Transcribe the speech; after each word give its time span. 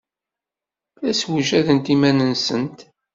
La 1.03 1.13
ssewjadent 1.13 1.91
iman-nsent. 1.93 2.79